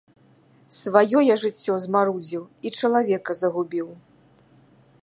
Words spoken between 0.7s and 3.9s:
Сваё я жыццё замарудзіў і чалавека загубіў.